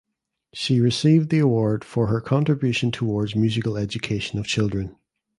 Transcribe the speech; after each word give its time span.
She 0.51 0.79
received 0.79 1.29
the 1.29 1.37
award 1.37 1.83
"for 1.83 2.07
her 2.07 2.21
contribution 2.21 2.89
towards 2.89 3.35
musical 3.35 3.77
education 3.77 4.39
of 4.39 4.47
children". 4.47 4.95